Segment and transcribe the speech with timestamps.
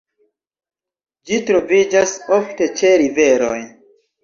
[1.29, 3.63] Ĝi troviĝas ofte ĉe riveroj.